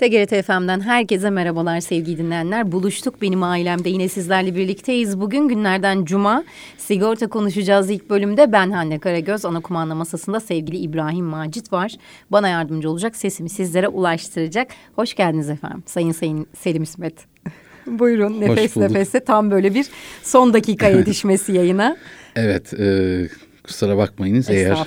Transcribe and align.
TGRT 0.00 0.44
FM'den 0.46 0.80
herkese 0.80 1.30
merhabalar 1.30 1.80
sevgili 1.80 2.18
dinleyenler. 2.18 2.72
Buluştuk 2.72 3.22
benim 3.22 3.42
ailemde 3.42 3.88
yine 3.88 4.08
sizlerle 4.08 4.54
birlikteyiz. 4.54 5.20
Bugün 5.20 5.48
günlerden 5.48 6.04
cuma 6.04 6.44
sigorta 6.78 7.28
konuşacağız 7.28 7.90
ilk 7.90 8.10
bölümde. 8.10 8.52
Ben 8.52 8.70
Hande 8.70 8.98
Karagöz 8.98 9.44
ana 9.44 9.60
kumanda 9.60 9.94
masasında 9.94 10.40
sevgili 10.40 10.76
İbrahim 10.76 11.24
Macit 11.24 11.72
var. 11.72 11.92
Bana 12.30 12.48
yardımcı 12.48 12.90
olacak 12.90 13.16
sesimi 13.16 13.48
sizlere 13.48 13.88
ulaştıracak. 13.88 14.68
Hoş 14.96 15.14
geldiniz 15.14 15.50
efendim 15.50 15.82
Sayın 15.86 16.12
Sayın 16.12 16.46
Selim 16.58 16.82
İsmet. 16.82 17.14
Buyurun 17.86 18.40
nefes 18.40 18.76
nefese 18.76 19.20
tam 19.20 19.50
böyle 19.50 19.74
bir 19.74 19.86
son 20.22 20.52
dakika 20.52 20.88
yetişmesi 20.88 21.52
yayına. 21.52 21.96
Evet 22.36 22.74
e, 22.80 23.28
kusura 23.64 23.96
bakmayınız 23.96 24.50
eğer 24.50 24.86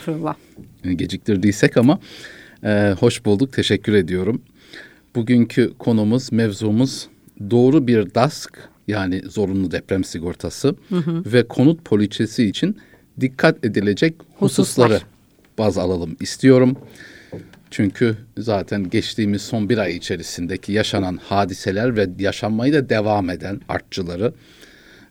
geciktirdiysek 0.83 1.77
ama 1.77 1.99
e, 2.63 2.95
hoş 2.99 3.25
bulduk 3.25 3.53
teşekkür 3.53 3.93
ediyorum. 3.93 4.41
Bugünkü 5.15 5.73
konumuz, 5.79 6.31
mevzumuz 6.31 7.07
doğru 7.51 7.87
bir 7.87 8.15
DASK 8.15 8.69
yani 8.87 9.21
zorunlu 9.29 9.71
deprem 9.71 10.03
sigortası 10.03 10.75
hı 10.89 10.95
hı. 10.95 11.23
ve 11.25 11.47
konut 11.47 11.85
poliçesi 11.85 12.45
için 12.45 12.77
dikkat 13.21 13.65
edilecek 13.65 14.15
hususları 14.39 14.93
Hususlar. 14.93 15.07
baz 15.57 15.77
alalım 15.77 16.15
istiyorum. 16.19 16.77
Çünkü 17.71 18.17
zaten 18.37 18.89
geçtiğimiz 18.89 19.41
son 19.41 19.69
bir 19.69 19.77
ay 19.77 19.95
içerisindeki 19.95 20.71
yaşanan 20.71 21.17
hadiseler 21.17 21.95
ve 21.95 22.09
yaşanmayı 22.19 22.73
da 22.73 22.89
devam 22.89 23.29
eden 23.29 23.61
artçıları 23.69 24.33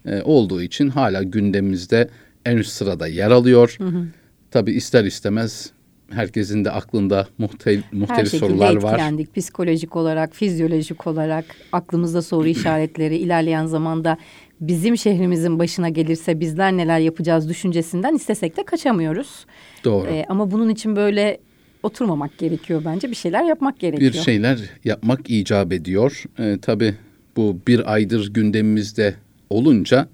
e, 0.06 0.22
olduğu 0.22 0.62
için 0.62 0.88
hala 0.88 1.22
gündemimizde 1.22 2.08
en 2.44 2.56
üst 2.56 2.72
sırada 2.72 3.06
yer 3.06 3.30
alıyor. 3.30 3.74
Hı 3.78 3.84
hı. 3.84 4.06
Tabii 4.50 4.72
ister 4.72 5.04
istemez 5.04 5.70
herkesin 6.12 6.64
de 6.64 6.70
aklında 6.70 7.28
muhtel, 7.38 7.82
muhtelif 7.92 8.32
Her 8.32 8.38
sorular 8.38 8.82
var. 8.82 9.00
Her 9.00 9.26
psikolojik 9.26 9.96
olarak, 9.96 10.34
fizyolojik 10.34 11.06
olarak 11.06 11.44
aklımızda 11.72 12.22
soru 12.22 12.48
işaretleri 12.48 13.16
ilerleyen 13.16 13.66
zamanda 13.66 14.16
bizim 14.60 14.98
şehrimizin 14.98 15.58
başına 15.58 15.88
gelirse 15.88 16.40
bizler 16.40 16.72
neler 16.72 16.98
yapacağız 16.98 17.48
düşüncesinden 17.48 18.14
istesek 18.14 18.56
de 18.56 18.64
kaçamıyoruz. 18.64 19.46
Doğru. 19.84 20.06
Ee, 20.06 20.24
ama 20.28 20.50
bunun 20.50 20.68
için 20.68 20.96
böyle 20.96 21.38
oturmamak 21.82 22.38
gerekiyor 22.38 22.82
bence. 22.84 23.10
Bir 23.10 23.16
şeyler 23.16 23.44
yapmak 23.44 23.80
gerekiyor. 23.80 24.12
Bir 24.12 24.18
şeyler 24.18 24.58
yapmak 24.84 25.30
icap 25.30 25.72
ediyor. 25.72 26.24
Ee, 26.38 26.58
tabii 26.62 26.94
bu 27.36 27.58
bir 27.66 27.92
aydır 27.92 28.32
gündemimizde 28.32 29.14
olunca 29.50 30.08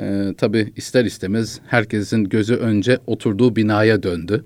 e, 0.00 0.34
tabii 0.38 0.72
ister 0.76 1.04
istemez 1.04 1.60
herkesin 1.66 2.24
gözü 2.24 2.54
önce 2.54 2.98
oturduğu 3.06 3.56
binaya 3.56 4.02
döndü 4.02 4.44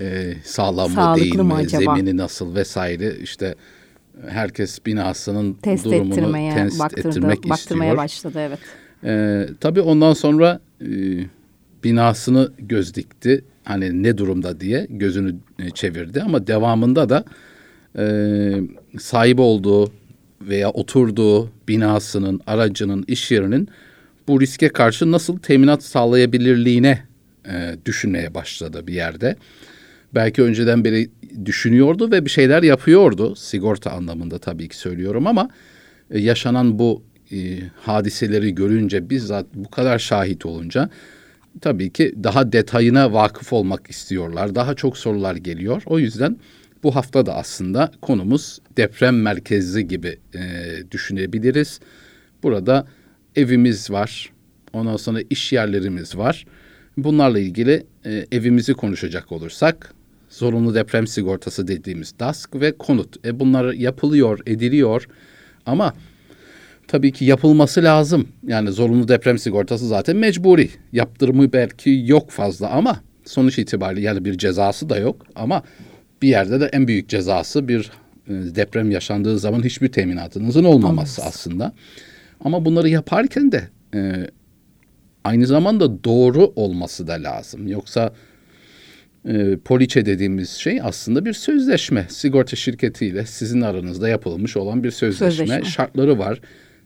e, 0.00 0.34
sağlam 0.44 0.90
mı 0.90 1.16
değil 1.16 1.36
mi, 1.36 1.54
acaba? 1.54 1.96
zemini 1.96 2.16
nasıl 2.16 2.54
vesaire 2.54 3.16
işte 3.22 3.54
herkes 4.28 4.86
binasının 4.86 5.54
test 5.54 5.84
durumunu 5.84 6.12
ettirmeye, 6.12 6.54
test 6.54 6.78
baktırdı, 6.78 7.08
ettirmek 7.08 7.48
baktırmaya 7.48 7.88
istiyor. 7.88 8.04
başladı 8.04 8.38
evet. 8.40 8.58
E, 9.04 9.46
tabii 9.60 9.80
ondan 9.80 10.12
sonra 10.12 10.60
e, 10.80 10.86
binasını 11.84 12.52
göz 12.58 12.94
dikti 12.94 13.44
hani 13.64 14.02
ne 14.02 14.18
durumda 14.18 14.60
diye 14.60 14.86
gözünü 14.90 15.34
e, 15.58 15.70
çevirdi 15.70 16.22
ama 16.22 16.46
devamında 16.46 17.08
da 17.08 17.24
e, 17.98 18.06
sahip 18.98 19.40
olduğu 19.40 19.92
veya 20.40 20.70
oturduğu 20.70 21.50
binasının, 21.68 22.40
aracının, 22.46 23.04
iş 23.08 23.30
yerinin 23.30 23.68
bu 24.28 24.40
riske 24.40 24.68
karşı 24.68 25.12
nasıl 25.12 25.38
teminat 25.38 25.82
sağlayabilirliğine 25.82 27.02
e, 27.46 27.76
düşünmeye 27.86 28.34
başladı 28.34 28.86
bir 28.86 28.94
yerde 28.94 29.36
belki 30.14 30.42
önceden 30.42 30.84
beri 30.84 31.10
düşünüyordu 31.44 32.10
ve 32.10 32.24
bir 32.24 32.30
şeyler 32.30 32.62
yapıyordu. 32.62 33.36
Sigorta 33.36 33.90
anlamında 33.90 34.38
tabii 34.38 34.68
ki 34.68 34.76
söylüyorum 34.76 35.26
ama 35.26 35.48
e, 36.10 36.18
yaşanan 36.20 36.78
bu 36.78 37.02
e, 37.32 37.36
hadiseleri 37.80 38.54
görünce 38.54 39.10
bizzat 39.10 39.46
bu 39.54 39.70
kadar 39.70 39.98
şahit 39.98 40.46
olunca 40.46 40.90
tabii 41.60 41.92
ki 41.92 42.14
daha 42.22 42.52
detayına 42.52 43.12
vakıf 43.12 43.52
olmak 43.52 43.90
istiyorlar. 43.90 44.54
Daha 44.54 44.74
çok 44.74 44.98
sorular 44.98 45.36
geliyor. 45.36 45.82
O 45.86 45.98
yüzden 45.98 46.36
bu 46.82 46.96
hafta 46.96 47.26
da 47.26 47.34
aslında 47.34 47.92
konumuz 48.02 48.58
deprem 48.76 49.22
merkezli 49.22 49.88
gibi 49.88 50.18
e, 50.34 50.40
düşünebiliriz. 50.90 51.80
Burada 52.42 52.86
evimiz 53.36 53.90
var. 53.90 54.32
Ondan 54.72 54.96
sonra 54.96 55.20
iş 55.30 55.52
yerlerimiz 55.52 56.16
var. 56.16 56.46
Bunlarla 56.96 57.38
ilgili 57.38 57.86
e, 58.04 58.26
evimizi 58.32 58.74
konuşacak 58.74 59.32
olursak 59.32 59.94
zorunlu 60.30 60.74
deprem 60.74 61.06
sigortası 61.06 61.68
dediğimiz 61.68 62.18
DASK 62.18 62.54
ve 62.54 62.72
konut. 62.72 63.26
E 63.26 63.40
bunlar 63.40 63.72
yapılıyor, 63.72 64.40
ediliyor 64.46 65.08
ama 65.66 65.94
tabii 66.88 67.12
ki 67.12 67.24
yapılması 67.24 67.82
lazım. 67.82 68.28
Yani 68.46 68.72
zorunlu 68.72 69.08
deprem 69.08 69.38
sigortası 69.38 69.88
zaten 69.88 70.16
mecburi. 70.16 70.70
Yaptırımı 70.92 71.52
belki 71.52 72.02
yok 72.06 72.30
fazla 72.30 72.70
ama 72.70 73.00
sonuç 73.24 73.58
itibariyle 73.58 74.00
yani 74.00 74.24
bir 74.24 74.38
cezası 74.38 74.88
da 74.88 74.96
yok 74.96 75.26
ama 75.34 75.62
bir 76.22 76.28
yerde 76.28 76.60
de 76.60 76.70
en 76.72 76.88
büyük 76.88 77.08
cezası 77.08 77.68
bir 77.68 77.90
e, 78.26 78.32
deprem 78.32 78.90
yaşandığı 78.90 79.38
zaman 79.38 79.62
hiçbir 79.62 79.92
teminatınızın 79.92 80.64
olmaması 80.64 81.22
Olmaz. 81.22 81.34
aslında. 81.34 81.72
Ama 82.44 82.64
bunları 82.64 82.88
yaparken 82.88 83.52
de 83.52 83.68
e, 83.94 84.30
aynı 85.24 85.46
zamanda 85.46 86.04
doğru 86.04 86.52
olması 86.56 87.06
da 87.06 87.12
lazım. 87.12 87.68
Yoksa 87.68 88.12
e, 89.24 89.56
poliçe 89.56 90.06
dediğimiz 90.06 90.50
şey 90.50 90.80
aslında 90.82 91.24
bir 91.24 91.32
sözleşme. 91.32 92.06
Sigorta 92.08 92.56
şirketiyle 92.56 93.26
sizin 93.26 93.60
aranızda 93.60 94.08
yapılmış 94.08 94.56
olan 94.56 94.84
bir 94.84 94.90
sözleşme. 94.90 95.30
sözleşme. 95.30 95.70
Şartları 95.70 96.18
var. 96.18 96.40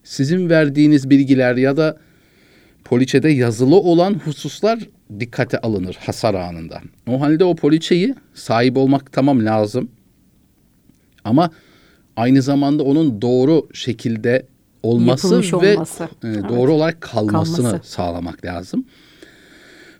Sizin 0.05 0.51
verdiğiniz 0.51 1.11
bilgiler 1.11 1.57
ya 1.57 1.77
da 1.77 1.97
poliçede 2.85 3.29
yazılı 3.29 3.77
olan 3.77 4.15
hususlar 4.15 4.79
dikkate 5.21 5.59
alınır 5.59 5.99
hasar 6.01 6.35
anında. 6.35 6.81
O 7.09 7.21
halde 7.21 7.45
o 7.45 7.57
poliçeyi 7.57 8.15
sahip 8.35 8.77
olmak 8.77 9.13
tamam 9.13 9.45
lazım. 9.45 9.89
Ama 11.25 11.51
aynı 12.17 12.43
zamanda 12.43 12.83
onun 12.83 13.23
doğru 13.23 13.69
şekilde 13.73 14.47
olması 14.83 15.27
Yapılmış 15.27 15.53
ve 15.53 15.75
olması. 15.75 16.05
E, 16.05 16.27
doğru 16.49 16.61
evet. 16.61 16.69
olarak 16.69 17.01
kalmasını 17.01 17.67
Kalması. 17.67 17.91
sağlamak 17.93 18.45
lazım. 18.45 18.85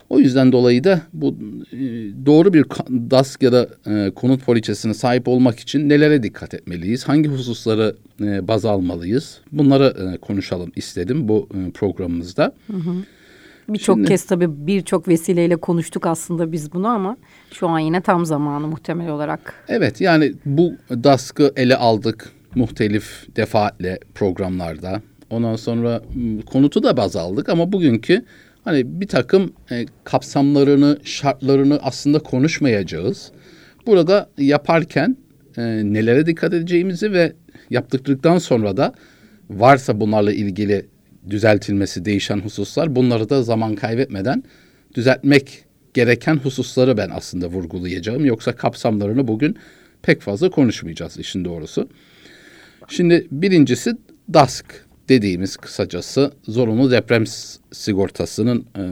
O 0.09 0.19
yüzden 0.19 0.51
dolayı 0.51 0.83
da 0.83 1.01
bu 1.13 1.35
e, 1.71 1.77
doğru 2.25 2.53
bir 2.53 2.65
DASK 2.89 3.43
ya 3.43 3.51
da 3.51 3.67
e, 3.87 4.11
konut 4.11 4.43
poliçesine 4.45 4.93
sahip 4.93 5.27
olmak 5.27 5.59
için 5.59 5.89
nelere 5.89 6.23
dikkat 6.23 6.53
etmeliyiz? 6.53 7.07
Hangi 7.07 7.29
hususları 7.29 7.95
e, 8.21 8.47
baz 8.47 8.65
almalıyız? 8.65 9.41
Bunları 9.51 10.13
e, 10.13 10.17
konuşalım 10.17 10.71
istedim 10.75 11.27
bu 11.27 11.49
e, 11.53 11.71
programımızda. 11.71 12.53
Birçok 13.69 14.07
kez 14.07 14.25
tabii 14.25 14.67
birçok 14.67 15.07
vesileyle 15.07 15.55
konuştuk 15.55 16.05
aslında 16.05 16.51
biz 16.51 16.73
bunu 16.73 16.87
ama 16.87 17.17
şu 17.51 17.67
an 17.67 17.79
yine 17.79 18.01
tam 18.01 18.25
zamanı 18.25 18.67
muhtemel 18.67 19.09
olarak. 19.09 19.53
Evet 19.67 20.01
yani 20.01 20.33
bu 20.45 20.73
DASK'ı 20.89 21.53
ele 21.55 21.75
aldık 21.75 22.31
muhtelif 22.55 23.27
defaatle 23.35 23.99
programlarda. 24.15 25.01
Ondan 25.29 25.55
sonra 25.55 26.01
konutu 26.45 26.83
da 26.83 26.97
baz 26.97 27.15
aldık 27.15 27.49
ama 27.49 27.71
bugünkü 27.71 28.25
hani 28.63 29.01
bir 29.01 29.07
takım 29.07 29.53
e, 29.71 29.85
kapsamlarını, 30.03 30.99
şartlarını 31.03 31.79
aslında 31.81 32.19
konuşmayacağız. 32.19 33.31
Burada 33.85 34.29
yaparken 34.37 35.17
e, 35.57 35.61
nelere 35.63 36.25
dikkat 36.25 36.53
edeceğimizi 36.53 37.11
ve 37.11 37.33
yaptıktan 37.69 38.37
sonra 38.37 38.77
da 38.77 38.93
varsa 39.49 39.99
bunlarla 39.99 40.33
ilgili 40.33 40.85
düzeltilmesi, 41.29 42.05
değişen 42.05 42.39
hususlar 42.39 42.95
bunları 42.95 43.29
da 43.29 43.43
zaman 43.43 43.75
kaybetmeden 43.75 44.43
düzeltmek 44.95 45.65
gereken 45.93 46.35
hususları 46.35 46.97
ben 46.97 47.09
aslında 47.09 47.47
vurgulayacağım. 47.47 48.25
Yoksa 48.25 48.55
kapsamlarını 48.55 49.27
bugün 49.27 49.57
pek 50.01 50.21
fazla 50.21 50.49
konuşmayacağız 50.49 51.17
işin 51.17 51.45
doğrusu. 51.45 51.89
Şimdi 52.87 53.27
birincisi 53.31 53.97
DASK 54.33 54.65
dediğimiz 55.13 55.57
kısacası 55.57 56.31
zorunlu 56.47 56.91
deprem 56.91 57.23
sigortasının 57.71 58.65
e, 58.77 58.83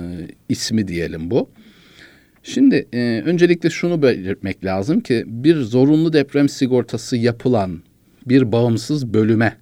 ismi 0.50 0.88
diyelim 0.88 1.32
bu. 1.32 1.50
Şimdi 2.44 2.88
e, 2.94 3.24
öncelikle 3.26 3.70
şunu 3.70 4.02
belirtmek 4.02 4.66
lazım 4.66 5.00
ki 5.00 5.24
bir 5.28 5.56
zorunlu 5.56 6.14
deprem 6.14 6.50
sigortası 6.50 7.18
yapılan 7.18 7.82
bir 8.26 8.52
bağımsız 8.52 9.14
bölüme 9.14 9.58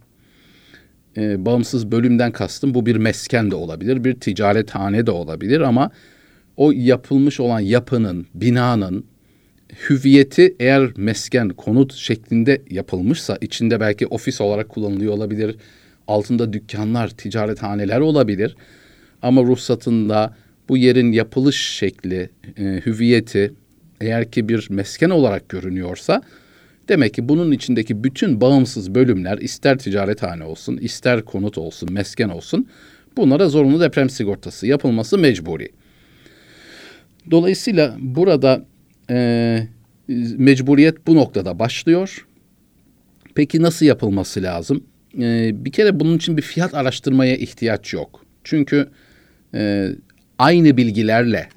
e, 1.18 1.46
bağımsız 1.46 1.92
bölümden 1.92 2.32
kastım 2.32 2.74
bu 2.74 2.86
bir 2.86 2.96
mesken 2.96 3.52
de 3.52 3.56
olabilir, 3.56 4.04
bir 4.04 4.14
ticarethane 4.14 5.06
de 5.06 5.12
olabilir 5.12 5.62
ama 5.62 5.92
o 6.58 6.72
yapılmış 6.72 7.40
olan 7.40 7.60
yapının, 7.60 8.28
binanın 8.34 9.06
hüviyeti 9.90 10.56
eğer 10.60 10.92
mesken, 10.98 11.50
konut 11.50 11.94
şeklinde 11.94 12.62
yapılmışsa 12.70 13.38
içinde 13.42 13.80
belki 13.80 14.08
ofis 14.08 14.42
olarak 14.42 14.70
kullanılıyor 14.70 15.14
olabilir, 15.14 15.56
altında 16.10 16.54
dükkanlar, 16.54 17.10
ticarethaneler 17.10 18.00
olabilir. 18.00 18.56
Ama 19.22 19.44
ruhsatında 19.44 20.36
bu 20.70 20.78
yerin 20.78 21.12
yapılış 21.12 21.62
şekli, 21.62 22.30
e, 22.58 22.64
hüviyeti 22.86 23.54
eğer 24.02 24.32
ki 24.32 24.50
bir 24.50 24.68
mesken 24.70 25.10
olarak 25.10 25.50
görünüyorsa 25.50 26.22
Demek 26.90 27.14
ki 27.14 27.30
bunun 27.30 27.52
içindeki 27.52 28.04
bütün 28.04 28.42
bağımsız 28.42 28.96
bölümler 28.96 29.38
ister 29.38 29.78
ticarethane 29.78 30.44
olsun, 30.44 30.78
ister 30.78 31.26
konut 31.26 31.58
olsun, 31.58 31.94
mesken 31.94 32.30
olsun 32.30 32.68
bunlara 33.18 33.50
zorunlu 33.50 33.82
deprem 33.82 34.10
sigortası 34.10 34.68
yapılması 34.68 35.18
mecburi. 35.18 35.70
Dolayısıyla 37.32 37.96
burada 38.00 38.66
e, 39.10 39.68
mecburiyet 40.38 41.08
bu 41.08 41.16
noktada 41.16 41.60
başlıyor. 41.60 42.28
Peki 43.36 43.62
nasıl 43.62 43.86
yapılması 43.86 44.44
lazım? 44.44 44.84
E, 45.18 45.52
bir 45.66 45.72
kere 45.72 46.00
bunun 46.00 46.18
için 46.18 46.38
bir 46.38 46.42
fiyat 46.42 46.74
araştırmaya 46.74 47.36
ihtiyaç 47.36 47.94
yok. 47.94 48.26
Çünkü 48.44 48.90
e, 49.54 49.90
aynı 50.38 50.78
bilgilerle 50.78 51.50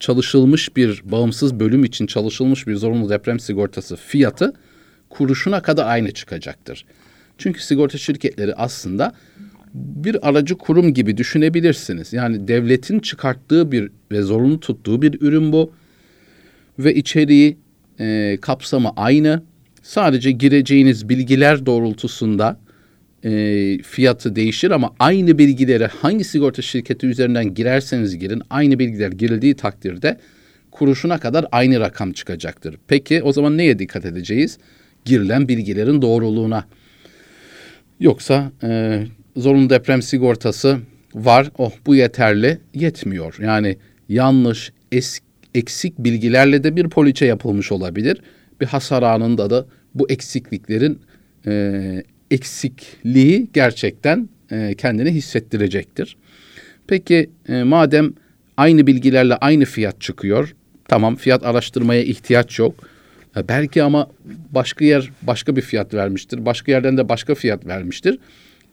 çalışılmış 0.00 0.76
bir 0.76 1.02
bağımsız 1.04 1.60
bölüm 1.60 1.84
için 1.84 2.06
çalışılmış 2.06 2.66
bir 2.66 2.76
zorunlu 2.76 3.10
deprem 3.10 3.40
sigortası 3.40 3.96
fiyatı 3.96 4.52
kuruşuna 5.10 5.62
kadar 5.62 5.86
aynı 5.86 6.12
çıkacaktır. 6.12 6.84
Çünkü 7.38 7.62
sigorta 7.62 7.98
şirketleri 7.98 8.54
aslında 8.54 9.12
bir 9.74 10.28
aracı 10.28 10.54
kurum 10.54 10.94
gibi 10.94 11.16
düşünebilirsiniz. 11.16 12.12
Yani 12.12 12.48
devletin 12.48 12.98
çıkarttığı 12.98 13.72
bir 13.72 13.90
ve 14.12 14.22
zorunlu 14.22 14.60
tuttuğu 14.60 15.02
bir 15.02 15.20
ürün 15.20 15.52
bu. 15.52 15.72
Ve 16.78 16.94
içeriği, 16.94 17.58
e, 18.00 18.38
kapsamı 18.40 18.90
aynı. 18.96 19.42
Sadece 19.84 20.30
gireceğiniz 20.30 21.08
bilgiler 21.08 21.66
doğrultusunda 21.66 22.56
e, 23.24 23.78
fiyatı 23.78 24.36
değişir 24.36 24.70
ama 24.70 24.94
aynı 24.98 25.38
bilgileri 25.38 25.86
hangi 25.86 26.24
sigorta 26.24 26.62
şirketi 26.62 27.06
üzerinden 27.06 27.54
girerseniz 27.54 28.18
girin 28.18 28.42
aynı 28.50 28.78
bilgiler 28.78 29.12
girildiği 29.12 29.54
takdirde 29.54 30.18
kuruşuna 30.70 31.18
kadar 31.18 31.46
aynı 31.52 31.80
rakam 31.80 32.12
çıkacaktır. 32.12 32.76
Peki 32.88 33.22
o 33.22 33.32
zaman 33.32 33.58
neye 33.58 33.78
dikkat 33.78 34.04
edeceğiz? 34.04 34.58
Girilen 35.04 35.48
bilgilerin 35.48 36.02
doğruluğuna. 36.02 36.64
Yoksa 38.00 38.52
e, 38.62 39.00
zorunlu 39.36 39.70
deprem 39.70 40.02
sigortası 40.02 40.78
var. 41.14 41.50
Oh 41.58 41.72
bu 41.86 41.94
yeterli. 41.94 42.58
Yetmiyor. 42.74 43.36
Yani 43.42 43.76
yanlış, 44.08 44.72
es, 44.92 45.20
eksik 45.54 45.98
bilgilerle 45.98 46.64
de 46.64 46.76
bir 46.76 46.88
poliçe 46.88 47.26
yapılmış 47.26 47.72
olabilir. 47.72 48.20
Bir 48.60 48.66
hasar 48.66 49.02
anında 49.02 49.50
da 49.50 49.66
bu 49.94 50.10
eksikliklerin 50.10 50.98
e, 51.46 52.04
eksikliği 52.30 53.48
gerçekten 53.52 54.28
e, 54.50 54.74
kendini 54.74 55.10
hissettirecektir. 55.10 56.16
Peki 56.86 57.30
e, 57.48 57.62
madem 57.62 58.12
aynı 58.56 58.86
bilgilerle 58.86 59.36
aynı 59.36 59.64
fiyat 59.64 60.00
çıkıyor. 60.00 60.54
Tamam 60.88 61.16
fiyat 61.16 61.44
araştırmaya 61.44 62.02
ihtiyaç 62.02 62.58
yok. 62.58 62.88
E, 63.36 63.48
belki 63.48 63.82
ama 63.82 64.10
başka 64.50 64.84
yer 64.84 65.10
başka 65.22 65.56
bir 65.56 65.62
fiyat 65.62 65.94
vermiştir. 65.94 66.46
Başka 66.46 66.72
yerden 66.72 66.96
de 66.96 67.08
başka 67.08 67.34
fiyat 67.34 67.66
vermiştir. 67.66 68.18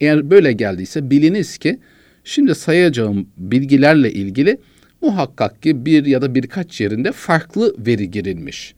Eğer 0.01 0.29
böyle 0.29 0.51
geldiyse 0.51 1.09
biliniz 1.09 1.57
ki 1.57 1.79
şimdi 2.23 2.55
sayacağım 2.55 3.27
bilgilerle 3.37 4.11
ilgili 4.11 4.57
muhakkak 5.01 5.61
ki 5.61 5.85
bir 5.85 6.05
ya 6.05 6.21
da 6.21 6.35
birkaç 6.35 6.81
yerinde 6.81 7.11
farklı 7.11 7.75
veri 7.87 8.11
girilmiş. 8.11 8.75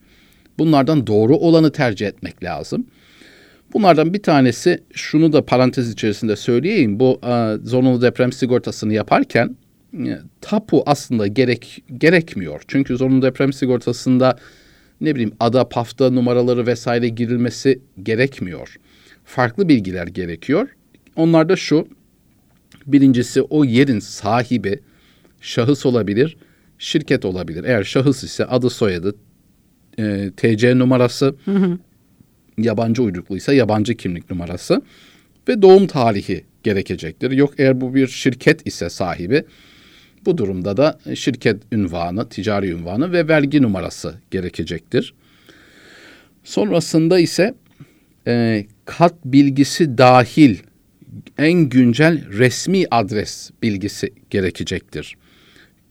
Bunlardan 0.58 1.06
doğru 1.06 1.36
olanı 1.36 1.72
tercih 1.72 2.06
etmek 2.06 2.44
lazım. 2.44 2.86
Bunlardan 3.72 4.14
bir 4.14 4.22
tanesi 4.22 4.82
şunu 4.92 5.32
da 5.32 5.46
parantez 5.46 5.92
içerisinde 5.92 6.36
söyleyeyim. 6.36 7.00
Bu 7.00 7.20
e, 7.26 7.56
zorunlu 7.62 8.02
deprem 8.02 8.32
sigortasını 8.32 8.92
yaparken 8.92 9.56
e, 9.94 10.18
tapu 10.40 10.82
aslında 10.86 11.26
gerek 11.26 11.82
gerekmiyor. 11.98 12.62
Çünkü 12.68 12.96
zorunlu 12.96 13.22
deprem 13.22 13.52
sigortasında 13.52 14.38
ne 15.00 15.14
bileyim 15.14 15.32
ada, 15.40 15.68
pafta 15.68 16.10
numaraları 16.10 16.66
vesaire 16.66 17.08
girilmesi 17.08 17.80
gerekmiyor. 18.02 18.76
Farklı 19.24 19.68
bilgiler 19.68 20.06
gerekiyor. 20.06 20.68
Onlar 21.16 21.48
da 21.48 21.56
şu. 21.56 21.88
Birincisi 22.86 23.42
o 23.42 23.64
yerin 23.64 23.98
sahibi 23.98 24.80
şahıs 25.40 25.86
olabilir, 25.86 26.36
şirket 26.78 27.24
olabilir. 27.24 27.64
Eğer 27.64 27.84
şahıs 27.84 28.24
ise 28.24 28.44
adı 28.44 28.70
soyadı, 28.70 29.14
e, 29.98 30.30
TC 30.36 30.78
numarası, 30.78 31.34
hı 31.44 31.50
hı. 31.50 31.78
yabancı 32.58 33.02
uyrukluysa 33.02 33.52
yabancı 33.52 33.94
kimlik 33.94 34.30
numarası 34.30 34.82
ve 35.48 35.62
doğum 35.62 35.86
tarihi 35.86 36.44
gerekecektir. 36.62 37.30
Yok 37.30 37.54
eğer 37.58 37.80
bu 37.80 37.94
bir 37.94 38.06
şirket 38.06 38.66
ise 38.66 38.90
sahibi 38.90 39.44
bu 40.26 40.38
durumda 40.38 40.76
da 40.76 40.98
şirket 41.14 41.56
ünvanı, 41.72 42.28
ticari 42.28 42.70
ünvanı 42.70 43.12
ve 43.12 43.28
vergi 43.28 43.62
numarası 43.62 44.14
gerekecektir. 44.30 45.14
Sonrasında 46.44 47.18
ise 47.18 47.54
e, 48.26 48.66
kat 48.84 49.14
bilgisi 49.24 49.98
dahil 49.98 50.56
en 51.38 51.68
güncel 51.68 52.32
resmi 52.32 52.84
adres 52.90 53.50
bilgisi 53.62 54.12
gerekecektir. 54.30 55.16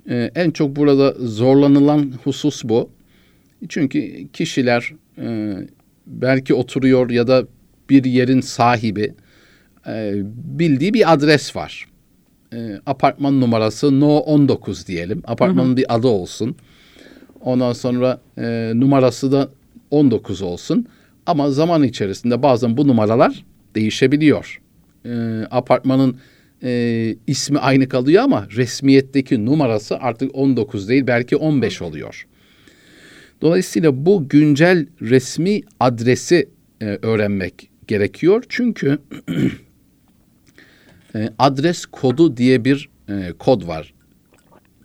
Ee, 0.09 0.31
en 0.35 0.51
çok 0.51 0.75
burada 0.75 1.13
zorlanılan 1.19 2.13
husus 2.23 2.63
bu. 2.63 2.89
Çünkü 3.69 4.27
kişiler 4.33 4.93
e, 5.17 5.57
belki 6.07 6.53
oturuyor 6.53 7.09
ya 7.09 7.27
da 7.27 7.47
bir 7.89 8.03
yerin 8.03 8.41
sahibi 8.41 9.13
e, 9.87 10.13
bildiği 10.35 10.93
bir 10.93 11.13
adres 11.13 11.55
var. 11.55 11.85
E, 12.53 12.79
apartman 12.85 13.41
numarası 13.41 13.99
No 13.99 14.17
19 14.17 14.87
diyelim. 14.87 15.23
Apartmanın 15.27 15.69
hı 15.69 15.71
hı. 15.71 15.77
bir 15.77 15.95
adı 15.95 16.07
olsun. 16.07 16.55
Ondan 17.41 17.73
sonra 17.73 18.21
e, 18.37 18.71
numarası 18.75 19.31
da 19.31 19.49
19 19.91 20.41
olsun. 20.41 20.87
Ama 21.25 21.51
zaman 21.51 21.83
içerisinde 21.83 22.43
bazen 22.43 22.77
bu 22.77 22.87
numaralar 22.87 23.45
değişebiliyor 23.75 24.59
e, 25.05 25.43
apartmanın 25.51 26.17
e, 26.63 27.15
ismi 27.27 27.59
aynı 27.59 27.89
kalıyor 27.89 28.23
ama 28.23 28.47
resmiyetteki 28.55 29.45
numarası 29.45 29.97
artık 29.97 30.35
19 30.35 30.89
değil 30.89 31.07
belki 31.07 31.35
15 31.35 31.81
oluyor. 31.81 32.27
Dolayısıyla 33.43 34.05
bu 34.05 34.29
güncel 34.29 34.85
resmi 35.01 35.61
adresi 35.79 36.49
e, 36.81 36.85
öğrenmek 36.85 37.69
gerekiyor. 37.87 38.43
Çünkü 38.49 38.99
e, 41.15 41.29
adres 41.39 41.85
kodu 41.85 42.37
diye 42.37 42.65
bir 42.65 42.89
e, 43.09 43.33
kod 43.39 43.67
var. 43.67 43.93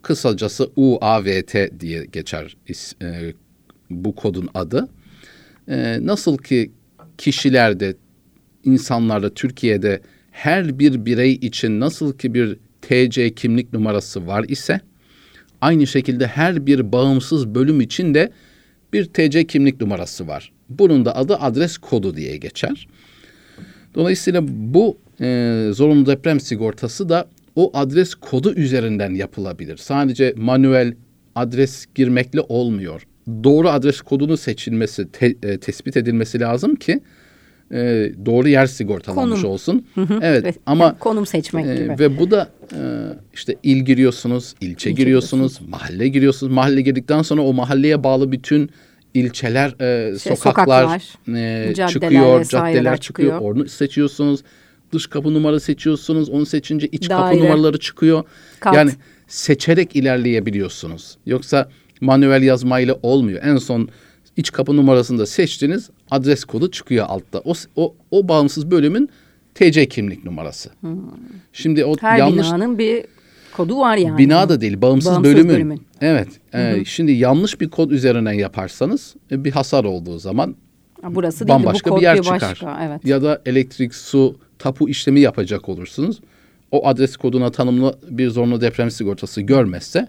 Kısacası 0.03 0.71
UAVT 0.77 1.81
diye 1.81 2.05
geçer 2.05 2.57
e, 3.03 3.33
bu 3.91 4.15
kodun 4.15 4.49
adı. 4.55 4.89
E, 5.69 5.99
nasıl 6.07 6.39
ki 6.39 6.73
kişilerde 7.19 7.97
insanlarda 8.65 9.35
Türkiye'de 9.35 10.01
her 10.31 10.79
bir 10.79 11.05
birey 11.05 11.33
için 11.33 11.81
nasıl 11.81 12.19
ki 12.19 12.35
bir 12.35 12.59
TC 12.83 13.35
kimlik 13.35 13.73
numarası 13.73 14.27
var 14.27 14.45
ise 14.49 14.81
aynı 15.61 15.87
şekilde 15.87 16.27
her 16.27 16.67
bir 16.67 16.93
bağımsız 16.93 17.55
bölüm 17.55 17.81
için 17.81 18.15
de 18.15 18.33
bir 18.93 19.05
TC 19.05 19.47
kimlik 19.47 19.81
numarası 19.81 20.29
var. 20.29 20.53
Bunun 20.69 21.05
da 21.05 21.17
adı 21.17 21.37
adres 21.37 21.79
kodu 21.79 22.17
diye 22.17 22.37
geçer. 22.37 22.89
Dolayısıyla 23.95 24.43
bu 24.49 24.99
e, 25.21 25.71
zorunlu 25.73 26.07
deprem 26.07 26.41
sigortası 26.41 27.09
da 27.09 27.29
o 27.57 27.71
adres 27.75 28.15
kodu 28.15 28.55
üzerinden 28.55 29.15
yapılabilir. 29.15 29.77
Sadece 29.77 30.35
manuel 30.37 30.95
adres 31.35 31.87
girmekle 31.95 32.41
olmuyor. 32.41 33.07
Doğru 33.45 33.69
adres 33.69 34.01
kodunu 34.01 34.37
seçilmesi, 34.37 35.13
te, 35.13 35.35
e, 35.43 35.59
tespit 35.59 35.97
edilmesi 35.97 36.41
lazım 36.41 36.75
ki 36.75 37.01
e, 37.73 38.11
doğru 38.27 38.49
yer 38.49 38.67
sigortalanmış 38.67 39.41
konum. 39.41 39.53
olsun. 39.53 39.87
Evet 40.23 40.45
ve, 40.45 40.55
ama 40.67 40.99
konum 40.99 41.27
seçmek 41.27 41.67
e, 41.67 41.75
gibi. 41.75 41.99
Ve 41.99 42.19
bu 42.19 42.31
da 42.31 42.49
e, 42.73 42.81
işte 43.35 43.57
il 43.63 43.79
giriyorsunuz, 43.79 44.55
ilçe, 44.61 44.71
ilçe 44.71 44.91
giriyorsunuz, 44.91 45.61
mahalle 45.69 46.09
giriyorsunuz. 46.09 46.53
Mahalle 46.53 46.81
girdikten 46.81 47.23
sonra 47.23 47.43
o 47.43 47.53
mahalleye 47.53 48.05
bağlı 48.05 48.33
bütün 48.33 48.71
ilçeler, 49.15 49.81
e, 49.81 50.19
şey, 50.19 50.37
sokaklar, 50.37 50.83
sokaklar 50.83 51.03
e, 51.37 51.75
caddeler 51.75 51.89
çıkıyor, 51.89 52.45
caddeler 52.45 53.01
çıkıyor. 53.01 53.33
çıkıyor. 53.33 53.55
Onu 53.55 53.69
seçiyorsunuz. 53.69 54.41
Dış 54.93 55.07
kapı 55.07 55.35
numara 55.35 55.61
seçiyorsunuz. 55.61 56.31
Onu 56.31 56.47
seçince 56.47 56.87
iç 56.87 57.11
Daire. 57.11 57.23
kapı 57.23 57.45
numaraları 57.45 57.79
çıkıyor. 57.79 58.25
Kat. 58.61 58.75
Yani 58.75 58.91
seçerek 59.27 59.97
ilerleyebiliyorsunuz. 59.97 61.19
Yoksa 61.27 61.69
manuel 62.01 62.43
yazmayla 62.43 62.99
olmuyor. 63.03 63.41
En 63.43 63.57
son 63.57 63.89
iç 64.37 64.53
kapı 64.53 64.77
numarasını 64.77 65.19
da 65.19 65.27
seçtiniz. 65.27 65.91
Adres 66.11 66.45
kodu 66.45 66.71
çıkıyor 66.71 67.07
altta. 67.09 67.43
O, 67.45 67.53
o, 67.77 67.95
o 68.11 68.29
bağımsız 68.29 68.71
bölümün 68.71 69.09
TC 69.55 69.89
kimlik 69.89 70.25
numarası. 70.25 70.71
Hmm. 70.81 70.99
Şimdi 71.53 71.85
o 71.85 71.97
Her 72.01 72.19
yanlış... 72.19 72.47
binanın 72.47 72.79
bir 72.79 73.05
kodu 73.57 73.79
var 73.79 73.97
yani. 73.97 74.19
Bina 74.19 74.49
da 74.49 74.61
değil, 74.61 74.83
bağımsız, 74.83 75.13
bağımsız 75.13 75.35
bölümün. 75.35 75.55
bölümün. 75.55 75.83
Evet. 76.01 76.29
E, 76.55 76.85
şimdi 76.85 77.13
yanlış 77.13 77.61
bir 77.61 77.69
kod 77.69 77.91
üzerinden 77.91 78.33
yaparsanız 78.33 79.15
e, 79.31 79.45
bir 79.45 79.51
hasar 79.51 79.85
olduğu 79.85 80.19
zaman 80.19 80.57
Burası 81.03 81.49
değil, 81.49 81.59
bambaşka 81.59 81.91
bu 81.91 81.97
bir 81.97 82.03
yer 82.03 82.19
bir 82.19 82.23
çıkar. 82.23 82.41
Başka, 82.43 82.81
evet. 82.85 83.05
Ya 83.05 83.23
da 83.23 83.43
elektrik, 83.47 83.95
su, 83.95 84.37
tapu 84.59 84.89
işlemi 84.89 85.21
yapacak 85.21 85.69
olursunuz. 85.69 86.21
O 86.71 86.87
adres 86.87 87.17
koduna 87.17 87.51
tanımlı 87.51 87.99
bir 88.11 88.31
zorunlu 88.31 88.61
deprem 88.61 88.91
sigortası 88.91 89.41
görmezse 89.41 90.09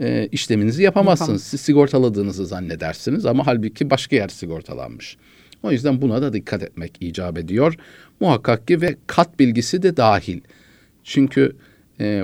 e, 0.00 0.28
işleminizi 0.32 0.82
yapamazsınız. 0.82 1.28
Yapamam. 1.28 1.38
Siz 1.38 1.60
sigortaladığınızı 1.60 2.46
zannedersiniz 2.46 3.26
ama 3.26 3.46
halbuki 3.46 3.90
başka 3.90 4.16
yer 4.16 4.28
sigortalanmış. 4.28 5.16
O 5.66 5.72
yüzden 5.72 6.02
buna 6.02 6.22
da 6.22 6.32
dikkat 6.32 6.62
etmek 6.62 6.96
icap 7.00 7.38
ediyor. 7.38 7.74
Muhakkak 8.20 8.68
ki 8.68 8.80
ve 8.80 8.96
kat 9.06 9.38
bilgisi 9.38 9.82
de 9.82 9.96
dahil. 9.96 10.40
Çünkü 11.04 11.56
e, 12.00 12.22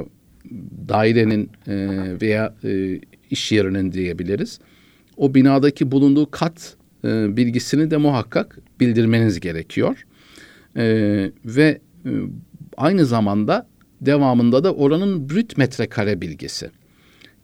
dairenin 0.88 1.50
e, 1.66 1.76
veya 2.20 2.54
e, 2.64 3.00
iş 3.30 3.52
yerinin 3.52 3.92
diyebiliriz. 3.92 4.60
O 5.16 5.34
binadaki 5.34 5.90
bulunduğu 5.90 6.30
kat 6.30 6.76
e, 7.04 7.36
bilgisini 7.36 7.90
de 7.90 7.96
muhakkak 7.96 8.58
bildirmeniz 8.80 9.40
gerekiyor. 9.40 10.06
E, 10.76 10.84
ve 11.44 11.80
e, 12.06 12.10
aynı 12.76 13.06
zamanda 13.06 13.66
devamında 14.00 14.64
da 14.64 14.74
oranın 14.74 15.30
brüt 15.30 15.58
metrekare 15.58 16.20
bilgisi. 16.20 16.70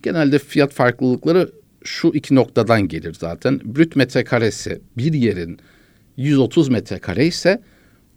Genelde 0.02 0.38
fiyat 0.38 0.72
farklılıkları 0.72 1.52
şu 1.84 2.08
iki 2.08 2.34
noktadan 2.34 2.88
gelir 2.88 3.14
zaten. 3.18 3.60
Brüt 3.64 3.96
metrekaresi 3.96 4.80
bir 4.96 5.12
yerin 5.12 5.58
130 6.18 6.68
metrekare 6.68 7.26
ise 7.26 7.62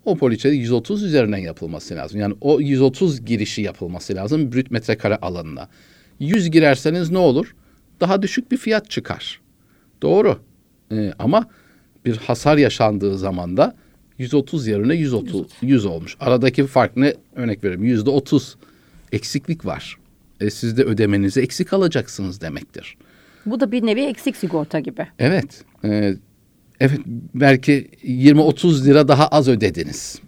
o 0.05 0.17
poliçede 0.17 0.55
130 0.55 1.03
üzerinden 1.03 1.38
yapılması 1.38 1.96
lazım. 1.96 2.20
Yani 2.20 2.36
o 2.41 2.60
130 2.62 3.25
girişi 3.25 3.62
yapılması 3.62 4.15
lazım 4.15 4.51
brüt 4.51 4.72
metrekare 4.72 5.15
alanına. 5.15 5.70
100 6.20 6.51
girerseniz 6.51 7.12
ne 7.12 7.17
olur? 7.17 7.55
Daha 8.00 8.22
düşük 8.22 8.51
bir 8.51 8.58
fiyat 8.58 8.89
çıkar. 8.89 9.41
Doğru. 10.01 10.39
Ee, 10.91 11.13
ama 11.20 11.46
bir 12.05 12.17
hasar 12.17 12.58
yaşandığı 12.58 13.17
zaman 13.17 13.58
da 13.58 13.75
130 14.17 14.67
yerine 14.67 14.96
130 14.96 15.48
100 15.62 15.86
olmuş. 15.86 16.17
Aradaki 16.20 16.67
fark 16.67 16.98
ne? 16.98 17.13
Örnek 17.36 17.63
veriyorum. 17.63 17.86
Yüzde 17.86 18.10
30 18.10 18.58
eksiklik 19.12 19.65
var. 19.65 19.98
E, 20.39 20.50
siz 20.50 20.77
de 20.77 20.84
ödemenizi 20.84 21.41
eksik 21.41 21.74
alacaksınız 21.74 22.41
demektir. 22.41 22.98
Bu 23.46 23.60
da 23.60 23.72
bir 23.72 23.86
nevi 23.86 24.01
eksik 24.01 24.38
sigorta 24.38 24.79
gibi. 24.79 25.08
Evet. 25.20 25.63
E, 25.84 26.15
evet 26.81 27.00
belki 27.33 27.88
20-30 28.03 28.85
lira 28.85 29.07
daha 29.07 29.27
az 29.27 29.47
ödediniz. 29.47 30.19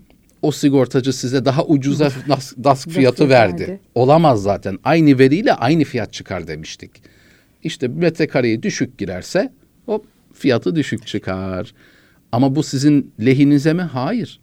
O 0.42 0.52
sigortacı 0.52 1.14
size 1.14 1.46
daha 1.46 1.66
ucuza 1.66 2.12
DASK, 2.30 2.64
DASK 2.64 2.90
fiyatı 2.90 3.30
verdi. 3.30 3.80
Olamaz 3.96 4.44
zaten. 4.44 4.80
Aynı 4.84 5.20
veriyle 5.20 5.54
aynı 5.54 5.84
fiyat 5.84 6.14
çıkar 6.14 6.48
demiştik. 6.48 6.92
İşte 7.64 7.88
metrekareyi 7.88 8.64
düşük 8.64 8.98
girerse 8.98 9.52
hop 9.86 10.06
fiyatı 10.34 10.76
düşük 10.76 11.08
çıkar. 11.08 11.74
Ama 12.32 12.56
bu 12.56 12.64
sizin 12.64 13.12
lehinize 13.26 13.74
mi? 13.74 13.82
Hayır. 13.82 14.40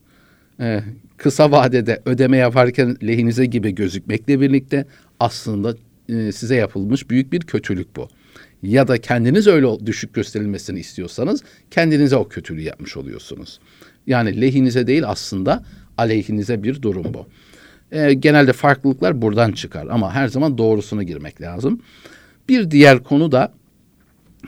Ee, 0.61 0.81
kısa 1.17 1.51
vadede 1.51 2.03
ödeme 2.05 2.37
yaparken 2.37 2.97
lehinize 3.03 3.47
gibi 3.47 3.75
gözükmekle 3.75 4.41
birlikte 4.41 4.87
aslında 5.21 5.77
e, 6.09 6.33
size 6.33 6.55
yapılmış 6.55 7.11
büyük 7.11 7.33
bir 7.33 7.41
kötülük 7.41 7.97
bu. 7.97 8.09
Ya 8.63 8.89
da 8.89 9.01
kendiniz 9.01 9.47
öyle 9.47 9.87
düşük 9.87 10.15
gösterilmesini 10.15 10.81
istiyorsanız 10.81 11.43
kendinize 11.71 12.17
o 12.17 12.29
kötülüğü 12.29 12.63
yapmış 12.63 12.97
oluyorsunuz. 12.97 13.61
Yani 14.07 14.41
lehinize 14.41 14.87
değil 14.87 15.03
aslında 15.07 15.65
aleyhinize 15.99 16.63
bir 16.63 16.83
durum 16.83 17.15
bu. 17.15 17.27
Ee, 17.93 18.15
genelde 18.15 18.53
farklılıklar 18.53 19.23
buradan 19.23 19.53
çıkar 19.53 19.87
ama 19.87 20.15
her 20.15 20.29
zaman 20.29 20.59
doğrusuna 20.59 21.03
girmek 21.03 21.41
lazım. 21.41 21.81
Bir 22.49 22.71
diğer 22.71 23.03
konu 23.03 23.33
da 23.33 23.53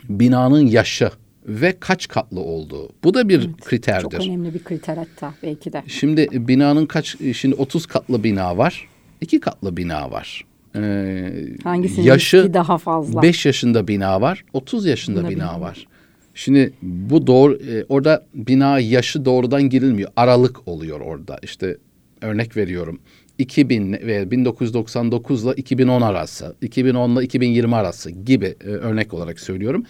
binanın 0.09 0.65
yaşı 0.65 1.09
ve 1.47 1.79
kaç 1.79 2.07
katlı 2.07 2.39
olduğu. 2.39 2.89
Bu 3.03 3.13
da 3.13 3.29
bir 3.29 3.39
Evet, 3.39 3.61
kriterdir. 3.61 4.17
Çok 4.17 4.27
önemli 4.27 4.53
bir 4.53 4.63
kriter 4.63 4.97
hatta 4.97 5.33
belki 5.43 5.73
de. 5.73 5.83
Şimdi 5.87 6.27
binanın 6.47 6.85
kaç 6.85 7.17
şimdi 7.33 7.55
30 7.55 7.85
katlı 7.85 8.23
bina 8.23 8.57
var. 8.57 8.87
2 9.21 9.39
katlı 9.39 9.77
bina 9.77 10.11
var. 10.11 10.45
Ee, 10.75 11.31
Hangisinin 11.63 12.05
yaşı 12.05 12.53
daha 12.53 12.77
fazla? 12.77 13.21
5 13.21 13.45
yaşında 13.45 13.87
bina 13.87 14.21
var, 14.21 14.45
30 14.53 14.85
yaşında 14.85 15.19
Bunda 15.19 15.29
bina 15.29 15.61
var. 15.61 15.87
Şimdi 16.35 16.73
bu 16.81 17.27
doğru 17.27 17.55
e, 17.55 17.85
orada 17.89 18.25
bina 18.33 18.79
yaşı 18.79 19.25
doğrudan 19.25 19.63
girilmiyor. 19.69 20.11
Aralık 20.15 20.67
oluyor 20.67 20.99
orada. 20.99 21.39
İşte 21.43 21.77
örnek 22.21 22.57
veriyorum. 22.57 22.99
2000 23.37 23.93
ve 23.93 24.31
1999 24.31 25.43
ile 25.43 25.53
2010 25.53 26.01
arası, 26.01 26.55
2010 26.61 27.15
ile 27.15 27.23
2020 27.23 27.75
arası 27.75 28.11
gibi 28.11 28.55
e, 28.63 28.67
örnek 28.67 29.13
olarak 29.13 29.39
söylüyorum. 29.39 29.85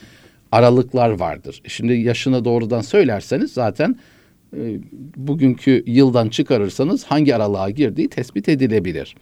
Aralıklar 0.51 1.09
vardır. 1.09 1.61
Şimdi 1.67 1.93
yaşını 1.93 2.45
doğrudan 2.45 2.81
söylerseniz 2.81 3.53
zaten 3.53 3.95
e, 4.57 4.79
bugünkü 5.17 5.83
yıldan 5.85 6.29
çıkarırsanız 6.29 7.03
hangi 7.03 7.35
aralığa 7.35 7.69
girdiği 7.69 8.09
tespit 8.09 8.49
edilebilir. 8.49 9.15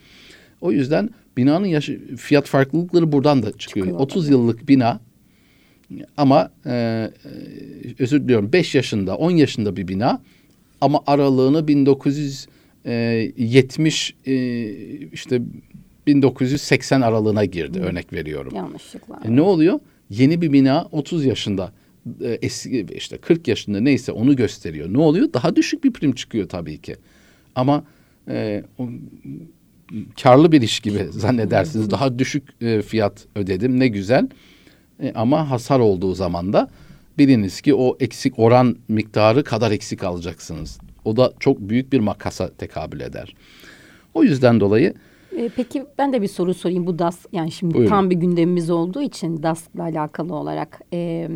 O 0.62 0.72
yüzden 0.72 1.10
binanın 1.38 1.65
yaşı, 1.65 2.15
fiyat 2.18 2.48
farklılıkları 2.48 3.12
buradan 3.12 3.44
da 3.44 3.51
çıkıyor. 3.51 3.86
Çıkıyor 3.86 4.00
30 4.00 4.30
yıllık 4.30 4.68
bina 4.68 5.00
ama 6.18 6.51
e, 6.65 6.72
e, 6.72 7.12
özür 8.00 8.24
diliyorum 8.24 8.53
5 8.53 8.75
yaşında 8.75 9.18
10 9.18 9.32
yaşında 9.32 9.75
bir 9.75 9.88
bina 9.88 10.22
ama 10.82 11.03
aralığını 11.08 11.68
1970 11.68 14.15
e, 14.25 14.34
işte 15.13 15.41
1980 16.08 17.01
aralığına 17.01 17.46
girdi 17.46 17.80
örnek 17.80 18.13
veriyorum. 18.13 18.53
Yanlışlıkla. 18.56 19.20
E, 19.25 19.36
ne 19.36 19.41
oluyor? 19.41 19.80
Yeni 20.10 20.41
bir 20.41 20.53
bina 20.53 20.88
30 20.91 21.25
yaşında 21.25 21.72
e, 22.22 22.39
eski 22.41 22.86
işte 22.96 23.18
40 23.18 23.48
yaşında 23.48 23.80
neyse 23.80 24.12
onu 24.12 24.36
gösteriyor. 24.36 24.94
Ne 24.94 25.00
oluyor? 25.00 25.34
Daha 25.34 25.56
düşük 25.56 25.84
bir 25.84 25.94
prim 25.94 26.15
çıkıyor 26.15 26.50
tabii 26.50 26.82
ki. 26.82 26.96
Ama 27.56 27.84
e, 28.27 28.63
o, 28.77 28.89
karlı 30.24 30.52
bir 30.52 30.62
iş 30.62 30.80
gibi 30.80 31.08
zannedersiniz. 31.10 31.92
Daha 31.92 32.20
düşük 32.20 32.62
e, 32.62 32.82
fiyat 32.82 33.28
ödedim 33.36 33.80
ne 33.80 33.88
güzel. 33.88 34.30
E, 35.04 35.12
ama 35.16 35.50
hasar 35.50 35.80
olduğu 35.80 36.14
zaman 36.14 36.54
da 36.54 36.70
biliniz 37.18 37.62
ki 37.62 37.76
o 37.76 37.98
eksik 38.00 38.40
oran 38.40 38.76
miktarı 38.88 39.44
kadar 39.44 39.72
eksik 39.72 40.04
alacaksınız. 40.04 40.80
O 41.06 41.18
da 41.18 41.34
çok 41.40 41.60
büyük 41.60 41.94
bir 41.94 42.00
makasa 42.00 42.50
tekabül 42.50 43.00
eder. 43.00 43.36
O 44.14 44.24
yüzden 44.24 44.60
dolayı 44.60 44.94
Ee, 45.38 45.50
peki 45.56 45.86
ben 45.98 46.14
de 46.14 46.22
bir 46.22 46.28
soru 46.28 46.54
sorayım 46.54 46.88
bu 46.88 47.00
DAS 47.00 47.26
yani 47.32 47.52
şimdi 47.52 47.74
Buyurun. 47.74 47.90
tam 47.90 48.10
bir 48.10 48.16
gündemimiz 48.16 48.70
olduğu 48.70 49.02
için 49.02 49.44
DAS'la 49.44 49.84
alakalı 49.84 50.36
olarak 50.36 50.82
e, 50.94 51.30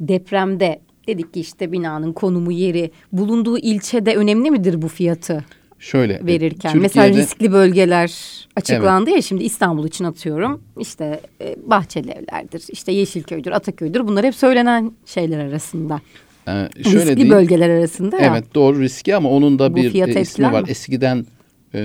depremde 0.00 0.80
dedik 1.08 1.34
ki 1.34 1.40
işte 1.40 1.72
binanın 1.72 2.12
konumu 2.12 2.52
yeri 2.52 2.90
bulunduğu 3.12 3.58
ilçede 3.58 4.16
önemli 4.16 4.50
midir 4.50 4.82
bu 4.82 4.88
fiyatı 4.88 5.44
şöyle 5.78 6.26
verirken? 6.26 6.72
Türkiye'de- 6.72 6.78
Mesela 6.78 7.08
riskli 7.08 7.52
bölgeler 7.52 8.12
açıklandı 8.56 9.10
ya 9.10 9.22
şimdi 9.22 9.44
İstanbul 9.44 9.86
için 9.86 10.04
atıyorum 10.04 10.62
işte 10.80 11.20
e, 11.40 11.56
Bahçeli 11.66 12.10
Evler'dir 12.10 12.62
işte 12.72 12.92
Yeşilköy'dür 12.92 13.52
Ataköy'dür 13.52 14.06
bunlar 14.08 14.24
hep 14.26 14.34
söylenen 14.34 14.92
şeyler 15.06 15.38
arasında. 15.38 16.00
e, 16.48 16.50
şöyle 16.82 16.96
riskli 16.98 17.16
diyeyim. 17.16 17.30
bölgeler 17.34 17.70
arasında 17.70 18.16
ya. 18.20 18.30
Evet 18.32 18.54
doğru 18.54 18.80
riski 18.80 19.16
ama 19.16 19.30
onun 19.30 19.58
da 19.58 19.72
Bu 19.72 19.76
bir 19.76 20.16
e, 20.16 20.20
ismi 20.20 20.52
var. 20.52 20.62
mi? 20.62 20.70
Eskiden 20.70 21.26
e, 21.74 21.78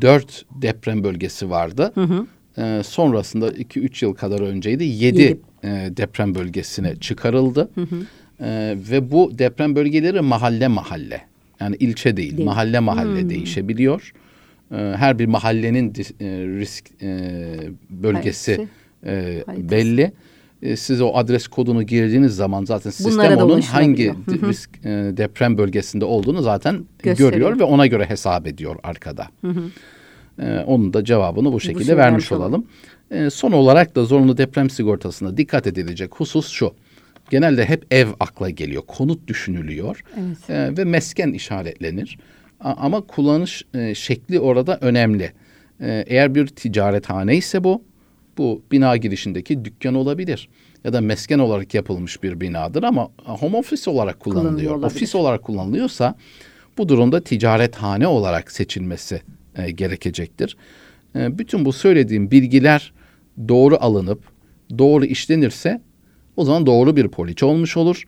dört 0.00 0.44
deprem 0.62 1.04
bölgesi 1.04 1.50
vardı. 1.50 1.92
E, 2.58 2.82
sonrasında 2.84 3.50
iki 3.50 3.80
üç 3.80 4.02
yıl 4.02 4.14
kadar 4.14 4.40
önceydi 4.40 4.84
yedi 4.84 5.04
Yedi. 5.22 5.40
e, 5.64 5.68
deprem 5.96 6.34
bölgesine 6.34 6.96
çıkarıldı. 6.96 7.70
E, 8.40 8.76
ve 8.90 9.10
bu 9.10 9.38
deprem 9.38 9.76
bölgeleri 9.76 10.20
mahalle 10.20 10.68
mahalle 10.68 11.20
yani 11.60 11.76
ilçe 11.76 12.16
değil, 12.16 12.36
Değil. 12.36 12.44
mahalle 12.46 12.80
mahalle 12.80 13.28
değişebiliyor. 13.30 14.12
E, 14.72 14.76
her 14.76 15.18
bir 15.18 15.26
mahallenin 15.26 15.88
e, 16.20 16.24
risk 16.60 16.84
e, 17.02 17.30
bölgesi 17.90 18.56
Haritası. 18.56 19.50
e, 19.60 19.70
belli. 19.70 20.12
Siz 20.76 21.00
o 21.00 21.10
adres 21.14 21.48
kodunu 21.48 21.82
girdiğiniz 21.82 22.36
zaman 22.36 22.64
zaten 22.64 22.90
sistem 22.90 23.12
Bunlara 23.12 23.44
onun 23.44 23.60
hangi 23.60 24.14
risk 24.28 24.70
deprem 25.16 25.58
bölgesinde 25.58 26.04
olduğunu 26.04 26.42
zaten 26.42 26.84
Gösteriyor. 27.02 27.32
görüyor 27.32 27.58
ve 27.58 27.64
ona 27.64 27.86
göre 27.86 28.04
hesap 28.04 28.46
ediyor 28.46 28.76
arkada. 28.82 29.26
E, 30.38 30.58
onun 30.66 30.92
da 30.92 31.04
cevabını 31.04 31.52
bu 31.52 31.60
şekilde 31.60 31.78
şekilde 31.78 31.96
vermiş 31.96 32.32
olalım. 32.32 32.66
olalım. 33.12 33.30
Son 33.30 33.52
olarak 33.52 33.96
da 33.96 34.04
zorunlu 34.04 34.36
deprem 34.36 34.70
sigortasına 34.70 35.36
dikkat 35.36 35.66
edilecek 35.66 36.10
husus 36.14 36.48
şu. 36.48 36.74
Genelde 37.30 37.64
hep 37.64 37.94
ev 37.94 38.08
akla 38.20 38.50
geliyor, 38.50 38.82
konut 38.86 39.28
düşünülüyor 39.28 40.02
Evet. 40.18 40.50
E, 40.50 40.76
ve 40.76 40.84
mesken 40.84 41.32
işaretlenir. 41.32 42.18
A- 42.60 42.72
ama 42.76 43.00
kullanış 43.00 43.64
e, 43.74 43.94
şekli 43.94 44.40
orada 44.40 44.78
önemli. 44.80 45.32
E, 45.80 46.04
eğer 46.06 46.34
bir 46.34 46.46
ticarethane 46.46 47.36
ise 47.36 47.64
bu, 47.64 47.82
bu 48.38 48.62
bina 48.72 48.96
girişindeki 48.96 49.64
dükkan 49.64 49.94
olabilir. 49.94 50.48
Ya 50.84 50.92
da 50.92 51.00
mesken 51.00 51.38
olarak 51.38 51.74
yapılmış 51.74 52.22
bir 52.22 52.40
binadır 52.40 52.82
ama 52.82 53.08
home 53.24 53.56
office 53.56 53.90
olarak 53.90 54.20
kullanılıyor. 54.20 54.82
Ofis 54.82 55.14
olarak 55.14 55.42
kullanılıyorsa 55.42 56.14
bu 56.78 56.88
durumda 56.88 57.20
ticarethane 57.24 58.06
olarak 58.06 58.52
seçilmesi 58.52 59.22
e, 59.56 59.70
gerekecektir. 59.70 60.56
E, 61.16 61.38
bütün 61.38 61.64
bu 61.64 61.72
söylediğim 61.72 62.30
bilgiler 62.30 62.92
doğru 63.48 63.76
alınıp 63.80 64.22
doğru 64.78 65.04
işlenirse 65.04 65.80
o 66.36 66.44
zaman 66.44 66.66
doğru 66.66 66.96
bir 66.96 67.08
poliçe 67.08 67.46
olmuş 67.46 67.76
olur 67.76 68.02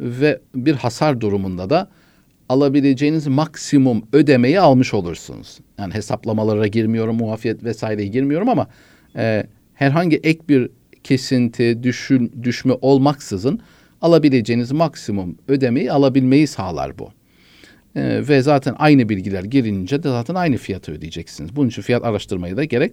ve 0.00 0.40
bir 0.54 0.74
hasar 0.74 1.20
durumunda 1.20 1.70
da 1.70 1.88
alabileceğiniz 2.48 3.26
maksimum 3.26 4.02
ödemeyi 4.12 4.60
almış 4.60 4.94
olursunuz. 4.94 5.58
Yani 5.78 5.94
hesaplamalara 5.94 6.66
girmiyorum, 6.66 7.16
muafiyet 7.16 7.64
vesaireye 7.64 8.08
girmiyorum 8.08 8.48
ama 8.48 8.66
e, 9.16 9.46
herhangi 9.74 10.16
ek 10.16 10.40
bir 10.48 10.70
kesinti, 11.04 11.82
düşün, 11.82 12.32
düşme 12.42 12.72
olmaksızın 12.80 13.60
alabileceğiniz 14.02 14.72
maksimum 14.72 15.36
ödemeyi 15.48 15.92
alabilmeyi 15.92 16.46
sağlar 16.46 16.98
bu. 16.98 17.10
Ee, 17.96 18.28
ve 18.28 18.42
zaten 18.42 18.74
aynı 18.78 19.08
bilgiler 19.08 19.44
girince 19.44 20.02
de 20.02 20.08
zaten 20.08 20.34
aynı 20.34 20.56
fiyatı 20.56 20.92
ödeyeceksiniz. 20.92 21.56
Bunun 21.56 21.68
için 21.68 21.82
fiyat 21.82 22.04
araştırmayı 22.04 22.56
da 22.56 22.64
gerek 22.64 22.92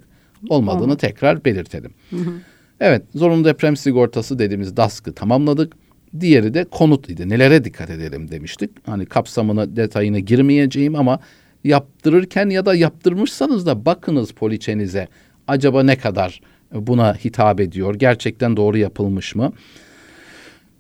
olmadığını 0.50 0.84
Olmadı. 0.84 0.98
tekrar 0.98 1.46
belirtelim. 1.46 1.92
Hı 2.10 2.16
hı. 2.16 2.34
Evet, 2.80 3.02
zorunlu 3.16 3.46
deprem 3.46 3.78
sigortası 3.78 4.40
dediğimiz 4.40 4.78
DASK'ı 4.78 5.14
tamamladık. 5.14 5.74
Diğeri 6.20 6.54
de 6.54 6.64
konut 6.64 7.10
idi. 7.10 7.30
Nelere 7.30 7.64
dikkat 7.64 7.90
edelim 7.90 8.32
demiştik. 8.32 8.70
Hani 8.86 9.06
kapsamına, 9.06 9.76
detayına 9.76 10.20
girmeyeceğim 10.20 10.96
ama 10.96 11.20
yaptırırken 11.64 12.50
ya 12.50 12.66
da 12.66 12.76
yaptırmışsanız 12.76 13.66
da 13.66 13.86
bakınız 13.86 14.32
poliçenize. 14.32 15.08
Acaba 15.48 15.84
ne 15.84 15.96
kadar 15.96 16.42
buna 16.74 17.16
hitap 17.16 17.60
ediyor? 17.60 17.96
Gerçekten 17.96 18.58
doğru 18.58 18.78
yapılmış 18.78 19.36
mı? 19.36 19.54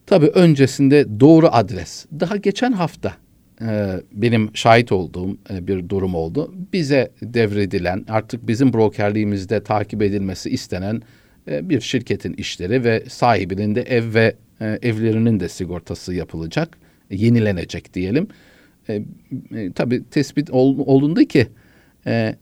Tabii 0.05 0.27
öncesinde 0.27 1.19
doğru 1.19 1.47
adres. 1.51 2.05
Daha 2.19 2.37
geçen 2.37 2.71
hafta 2.71 3.13
e, 3.61 4.01
benim 4.11 4.49
şahit 4.53 4.91
olduğum 4.91 5.37
e, 5.49 5.67
bir 5.67 5.89
durum 5.89 6.15
oldu. 6.15 6.53
Bize 6.73 7.11
devredilen 7.21 8.05
artık 8.09 8.47
bizim 8.47 8.73
brokerliğimizde 8.73 9.63
takip 9.63 10.01
edilmesi 10.01 10.49
istenen 10.49 11.01
bir 11.47 11.81
şirketin 11.81 12.33
işleri 12.33 12.83
ve 12.83 13.03
sahibinin 13.09 13.75
de 13.75 13.81
ev 13.81 14.13
ve 14.13 14.35
e, 14.61 14.79
evlerinin 14.81 15.39
de 15.39 15.49
sigortası 15.49 16.13
yapılacak, 16.13 16.77
yenilenecek 17.11 17.93
diyelim. 17.93 18.27
E, 18.89 18.93
e, 19.55 19.71
tabii 19.75 20.03
tespit 20.11 20.49
ol, 20.51 20.77
olundu 20.85 21.23
ki 21.23 21.47
e, 22.07 22.35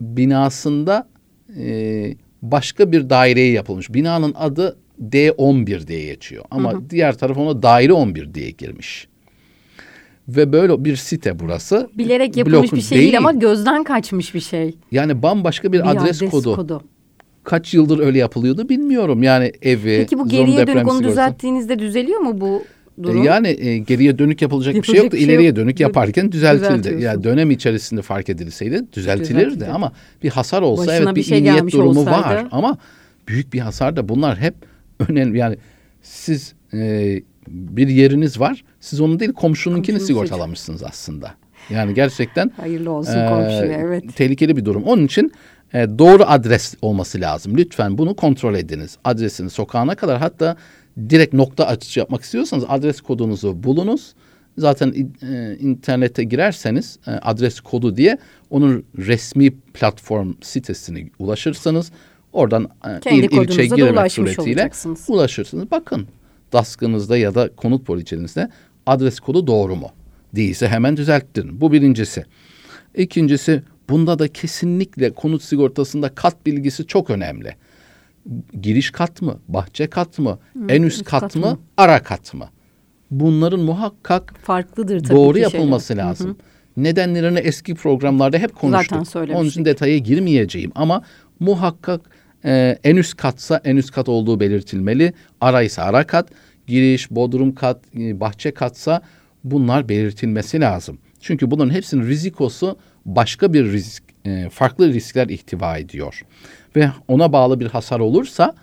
binasında 0.00 1.08
e, 1.56 2.14
başka 2.42 2.92
bir 2.92 3.10
daireye 3.10 3.52
yapılmış. 3.52 3.94
Binanın 3.94 4.34
adı 4.34 4.76
D11 5.02 5.86
diye 5.86 6.06
geçiyor 6.06 6.44
ama 6.50 6.72
hı 6.72 6.76
hı. 6.76 6.90
diğer 6.90 7.18
taraf 7.18 7.38
ona 7.38 7.62
daire 7.62 7.92
11 7.92 8.34
diye 8.34 8.50
girmiş. 8.50 9.08
Ve 10.28 10.52
böyle 10.52 10.84
bir 10.84 10.96
site 10.96 11.38
burası. 11.38 11.90
Bilerek 11.98 12.36
yapılmış 12.36 12.72
bir 12.72 12.80
şey 12.80 12.90
değil. 12.90 13.02
değil 13.02 13.18
ama 13.18 13.32
gözden 13.32 13.84
kaçmış 13.84 14.34
bir 14.34 14.40
şey. 14.40 14.74
Yani 14.92 15.22
bambaşka 15.22 15.72
bir, 15.72 15.78
bir 15.78 15.90
adres, 15.90 16.16
adres 16.22 16.30
kodu. 16.30 16.56
kodu 16.56 16.82
kaç 17.44 17.74
yıldır 17.74 17.98
öyle 17.98 18.18
yapılıyordu 18.18 18.68
bilmiyorum. 18.68 19.22
Yani 19.22 19.52
evi, 19.62 19.96
Peki 19.98 20.18
bu 20.18 20.28
geriye 20.28 20.66
dönük 20.66 20.92
onu 20.92 21.04
düzelttiğinizde 21.04 21.78
düzeliyor 21.78 22.20
mu 22.20 22.40
bu 22.40 22.62
e, 23.00 23.02
durum? 23.02 23.22
Yani 23.24 23.48
e, 23.48 23.78
geriye 23.78 24.18
dönük 24.18 24.42
yapılacak, 24.42 24.74
yapılacak 24.74 24.82
bir 24.82 24.96
şey 24.96 25.04
yoktu. 25.04 25.16
Şey 25.16 25.26
İleriye 25.26 25.48
yok. 25.48 25.56
dönük 25.56 25.80
yaparken 25.80 26.32
düzeltildi. 26.32 27.02
Yani 27.02 27.24
dönem 27.24 27.50
içerisinde 27.50 28.02
fark 28.02 28.28
edilseydi 28.28 28.84
düzeltilirdi 28.92 29.38
Düzeltildi. 29.38 29.66
ama 29.66 29.92
bir 30.22 30.30
hasar 30.30 30.62
olsa 30.62 30.82
Başına 30.82 30.96
evet 30.96 31.08
bir, 31.08 31.14
bir 31.14 31.22
şey 31.22 31.42
niyet 31.42 31.72
durumu 31.72 32.00
olsaydı. 32.00 32.10
var 32.10 32.46
ama 32.50 32.78
büyük 33.28 33.52
bir 33.52 33.60
hasar 33.60 33.96
da 33.96 34.08
bunlar 34.08 34.38
hep 34.38 34.54
önemli. 35.08 35.38
Yani 35.38 35.56
siz 36.02 36.54
e, 36.74 37.22
bir 37.48 37.88
yeriniz 37.88 38.40
var. 38.40 38.64
Siz 38.80 39.00
onu 39.00 39.20
değil 39.20 39.32
komşununkini 39.32 40.00
sigortalamışsınız 40.00 40.82
aslında. 40.82 41.34
Yani 41.70 41.94
gerçekten 41.94 42.52
hayırlı 42.56 42.90
olsun 42.90 43.18
e, 43.18 43.28
komşuya 43.28 43.78
evet. 43.78 44.16
Tehlikeli 44.16 44.56
bir 44.56 44.64
durum. 44.64 44.82
Onun 44.82 45.04
için 45.06 45.32
e, 45.74 45.98
doğru 45.98 46.24
adres 46.26 46.74
olması 46.82 47.20
lazım. 47.20 47.56
Lütfen 47.56 47.98
bunu 47.98 48.14
kontrol 48.14 48.54
ediniz. 48.54 48.98
Adresini 49.04 49.50
sokağına 49.50 49.94
kadar 49.94 50.18
hatta 50.18 50.56
direkt 51.08 51.34
nokta 51.34 51.66
açıcı 51.66 52.00
yapmak 52.00 52.22
istiyorsanız 52.22 52.64
adres 52.68 53.00
kodunuzu 53.00 53.62
bulunuz. 53.62 54.14
Zaten 54.58 54.94
e, 55.22 55.56
internete 55.60 56.24
girerseniz 56.24 56.98
e, 57.06 57.10
adres 57.10 57.60
kodu 57.60 57.96
diye 57.96 58.18
onun 58.50 58.84
resmi 58.98 59.50
platform 59.50 60.34
sitesine 60.40 61.08
ulaşırsanız 61.18 61.92
oradan 62.32 62.68
e, 63.04 63.16
il 63.16 63.22
ilçe 63.22 63.66
girmek 63.66 64.12
suretiyle 64.12 64.70
ulaşırsınız. 65.08 65.70
Bakın 65.70 66.06
DASK'ınızda 66.52 67.16
ya 67.16 67.34
da 67.34 67.48
konut 67.56 67.86
poliçenizde 67.86 68.50
adres 68.86 69.20
kodu 69.20 69.46
doğru 69.46 69.76
mu? 69.76 69.88
Değilse 70.36 70.68
hemen 70.68 70.96
düzelttirin. 70.96 71.60
Bu 71.60 71.72
birincisi. 71.72 72.24
İkincisi 72.94 73.62
Bunda 73.90 74.18
da 74.18 74.28
kesinlikle 74.28 75.10
konut 75.10 75.42
sigortasında 75.42 76.14
kat 76.14 76.46
bilgisi 76.46 76.86
çok 76.86 77.10
önemli. 77.10 77.54
Giriş 78.60 78.90
kat 78.90 79.22
mı, 79.22 79.40
bahçe 79.48 79.86
kat 79.86 80.18
mı, 80.18 80.38
hmm, 80.52 80.70
en 80.70 80.82
üst 80.82 81.04
kat, 81.04 81.20
kat 81.20 81.36
mı, 81.36 81.46
mı, 81.46 81.58
ara 81.76 82.02
kat 82.02 82.34
mı? 82.34 82.48
Bunların 83.10 83.60
muhakkak 83.60 84.34
farklıdır 84.42 85.00
tabii 85.04 85.16
doğru 85.16 85.38
yapılması 85.38 85.86
şeyler. 85.86 86.04
lazım. 86.04 86.26
Hı 86.26 86.32
hı. 86.32 86.84
Nedenlerini 86.84 87.38
eski 87.38 87.74
programlarda 87.74 88.38
hep 88.38 88.54
konuştuk. 88.54 89.06
Zaten 89.06 89.34
Onun 89.34 89.48
için 89.48 89.64
detaya 89.64 89.98
girmeyeceğim 89.98 90.72
ama 90.74 91.02
muhakkak 91.40 92.00
e, 92.44 92.78
en 92.84 92.96
üst 92.96 93.16
katsa 93.16 93.60
en 93.64 93.76
üst 93.76 93.90
kat 93.90 94.08
olduğu 94.08 94.40
belirtilmeli. 94.40 95.12
Ara 95.40 95.62
ise 95.62 95.82
ara 95.82 96.06
kat, 96.06 96.28
giriş, 96.66 97.10
bodrum 97.10 97.54
kat, 97.54 97.80
e, 97.98 98.20
bahçe 98.20 98.50
katsa 98.50 99.02
bunlar 99.44 99.88
belirtilmesi 99.88 100.60
lazım. 100.60 100.98
Çünkü 101.20 101.50
bunların 101.50 101.74
hepsinin 101.74 102.06
rizikosu 102.06 102.76
başka 103.04 103.52
bir 103.52 103.72
risk, 103.72 104.02
e, 104.24 104.48
farklı 104.48 104.92
riskler 104.92 105.28
ihtiva 105.28 105.78
ediyor. 105.78 106.22
Ve 106.76 106.90
ona 107.08 107.32
bağlı 107.32 107.60
bir 107.60 107.66
hasar 107.66 108.00
olursa 108.00 108.54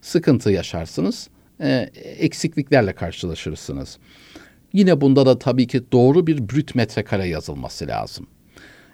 sıkıntı 0.00 0.50
yaşarsınız, 0.50 1.28
e, 1.60 1.90
eksikliklerle 2.18 2.92
karşılaşırsınız. 2.92 3.98
Yine 4.72 5.00
bunda 5.00 5.26
da 5.26 5.38
tabii 5.38 5.66
ki 5.66 5.82
doğru 5.92 6.26
bir 6.26 6.48
brüt 6.48 6.74
metrekare 6.74 7.28
yazılması 7.28 7.86
lazım. 7.86 8.26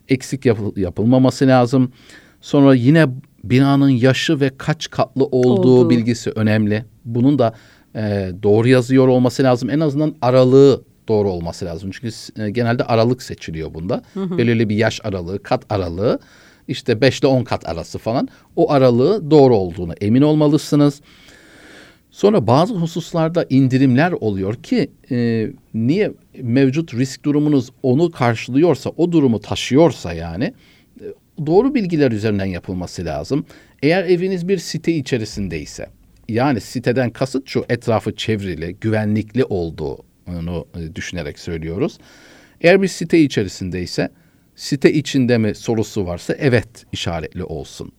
Eksik 0.08 0.46
yapıl 0.46 0.76
yapılmaması 0.76 1.46
lazım. 1.46 1.92
Sonra 2.40 2.74
yine 2.74 3.06
binanın 3.44 3.88
yaşı 3.88 4.40
ve 4.40 4.50
kaç 4.58 4.90
katlı 4.90 5.24
olduğu 5.24 5.80
Oldu. 5.80 5.90
bilgisi 5.90 6.30
önemli. 6.30 6.84
Bunun 7.04 7.38
da 7.38 7.54
e, 7.96 8.32
doğru 8.42 8.68
yazıyor 8.68 9.08
olması 9.08 9.42
lazım. 9.42 9.70
En 9.70 9.80
azından 9.80 10.14
aralığı 10.22 10.84
doğru 11.11 11.31
olması 11.31 11.64
lazım. 11.64 11.90
Çünkü 11.90 12.42
e, 12.42 12.51
genelde 12.51 12.85
aralık 12.85 13.23
seçiliyor 13.23 13.75
bunda. 13.75 14.03
Hı 14.14 14.23
hı. 14.23 14.38
Belirli 14.38 14.68
bir 14.68 14.77
yaş 14.77 15.01
aralığı, 15.05 15.42
kat 15.42 15.64
aralığı. 15.70 16.18
işte 16.68 17.01
5 17.01 17.20
ile 17.20 17.27
10 17.27 17.44
kat 17.44 17.68
arası 17.68 17.99
falan. 17.99 18.29
O 18.57 18.73
aralığı 18.73 19.31
doğru 19.31 19.57
olduğunu 19.57 19.92
emin 20.01 20.23
olmalısınız. 20.23 21.01
Sonra 22.11 22.46
bazı 22.46 22.75
hususlarda 22.75 23.46
indirimler 23.51 24.12
oluyor 24.12 24.55
ki 24.55 24.90
e, 25.11 25.51
niye 25.75 26.12
mevcut 26.42 26.94
risk 26.94 27.25
durumunuz 27.25 27.70
onu 27.83 28.11
karşılıyorsa, 28.11 28.90
o 28.96 29.12
durumu 29.12 29.40
taşıyorsa 29.40 30.12
yani 30.12 30.55
e, 31.01 31.07
doğru 31.46 31.75
bilgiler 31.75 32.12
üzerinden 32.12 32.44
yapılması 32.44 33.05
lazım. 33.05 33.44
Eğer 33.83 34.05
eviniz 34.05 34.49
bir 34.49 34.59
site 34.59 34.92
içerisindeyse 34.92 35.87
yani 36.29 36.61
siteden 36.61 37.11
kasıt 37.11 37.49
şu 37.49 37.64
etrafı 37.68 38.16
çevrili, 38.16 38.77
güvenlikli 38.81 39.44
olduğu 39.44 40.10
onu 40.28 40.66
e, 40.76 40.94
düşünerek 40.94 41.38
söylüyoruz. 41.38 41.98
Eğer 42.61 42.83
bir 42.83 42.88
site 42.88 43.18
içerisindeyse 43.20 44.11
site 44.56 44.92
içinde 44.92 45.38
mi 45.38 45.54
sorusu 45.54 46.06
varsa 46.06 46.35
evet 46.38 46.68
işaretli 46.92 47.44
olsun. 47.44 47.92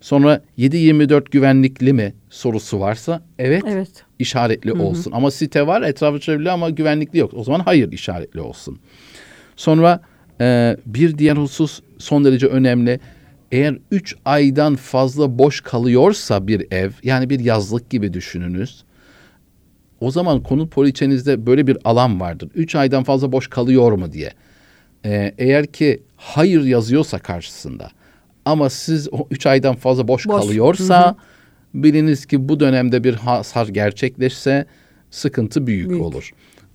Sonra 0.00 0.42
7-24 0.58 1.30
güvenlikli 1.30 1.92
mi 1.92 2.14
sorusu 2.30 2.80
varsa 2.80 3.22
evet, 3.38 3.62
evet. 3.66 4.04
işaretli 4.18 4.70
Hı-hı. 4.70 4.82
olsun. 4.82 5.12
Ama 5.12 5.30
site 5.30 5.66
var 5.66 5.82
etrafı 5.82 6.20
çevrili 6.20 6.50
ama 6.50 6.70
güvenlikli 6.70 7.18
yok. 7.18 7.34
O 7.34 7.44
zaman 7.44 7.60
hayır 7.60 7.92
işaretli 7.92 8.40
olsun. 8.40 8.78
Sonra 9.56 10.00
e, 10.40 10.76
bir 10.86 11.18
diğer 11.18 11.36
husus 11.36 11.80
son 11.98 12.24
derece 12.24 12.46
önemli. 12.46 13.00
Eğer 13.52 13.78
3 13.90 14.16
aydan 14.24 14.76
fazla 14.76 15.38
boş 15.38 15.60
kalıyorsa 15.60 16.46
bir 16.46 16.66
ev 16.72 16.90
yani 17.02 17.30
bir 17.30 17.40
yazlık 17.40 17.90
gibi 17.90 18.12
düşününüz. 18.12 18.84
O 20.00 20.10
zaman 20.10 20.42
konut 20.42 20.72
poliçenizde 20.72 21.46
böyle 21.46 21.66
bir 21.66 21.78
alan 21.84 22.20
vardır. 22.20 22.50
Üç 22.54 22.74
aydan 22.74 23.04
fazla 23.04 23.32
boş 23.32 23.48
kalıyor 23.48 23.92
mu 23.92 24.12
diye. 24.12 24.30
Ee, 25.04 25.34
eğer 25.38 25.66
ki 25.66 26.02
hayır 26.16 26.64
yazıyorsa 26.64 27.18
karşısında 27.18 27.90
ama 28.44 28.70
siz 28.70 29.08
o 29.12 29.26
üç 29.30 29.46
aydan 29.46 29.74
fazla 29.74 30.08
boş, 30.08 30.28
boş. 30.28 30.42
kalıyorsa 30.42 31.06
hı 31.06 31.08
hı. 31.08 31.14
biliniz 31.74 32.26
ki 32.26 32.48
bu 32.48 32.60
dönemde 32.60 33.04
bir 33.04 33.14
hasar 33.14 33.68
gerçekleşse 33.68 34.66
sıkıntı 35.10 35.66
büyük, 35.66 35.90
büyük. 35.90 36.02
olur. 36.02 36.30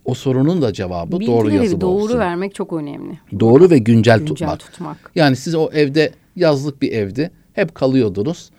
O 0.06 0.14
sorunun 0.14 0.62
da 0.62 0.74
cevabı 0.74 1.12
Bilgileri 1.12 1.38
doğru 1.38 1.52
yazılı 1.52 1.82
doğru 1.82 2.04
olsun. 2.04 2.20
Vermek 2.20 2.56
çok 2.56 2.74
önemli. 2.74 3.20
Doğru 3.40 3.70
ve 3.70 3.78
güncel, 3.78 4.20
güncel 4.20 4.36
tutmak. 4.36 4.60
tutmak. 4.60 5.12
Yani 5.16 5.36
siz 5.36 5.56
o 5.56 5.70
evde 5.74 6.12
yazlık 6.36 6.82
bir 6.82 6.92
evdi. 6.92 7.32
Hep 7.54 7.76
kalıyordunuz. 7.76 8.50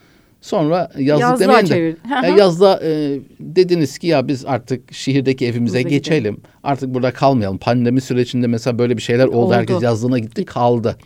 Sonra 0.42 0.90
yazlık 0.98 1.40
demeyin 1.40 1.66
de 1.66 1.96
e, 2.24 2.30
yazda 2.30 2.80
e, 2.84 3.20
dediniz 3.40 3.98
ki 3.98 4.06
ya 4.06 4.28
biz 4.28 4.46
artık 4.46 4.92
şehirdeki 4.92 5.46
evimize 5.46 5.78
Burada 5.78 5.88
geçelim. 5.88 6.34
Gidelim. 6.34 6.40
Artık 6.62 6.94
burada 6.94 7.12
kalmayalım. 7.12 7.58
Pandemi 7.58 8.00
sürecinde 8.00 8.46
mesela 8.46 8.78
böyle 8.78 8.96
bir 8.96 9.02
şeyler 9.02 9.26
oldu. 9.26 9.36
oldu. 9.36 9.54
Herkes 9.54 9.82
yazlığına 9.82 10.18
gitti 10.18 10.44
kaldı. 10.44 10.96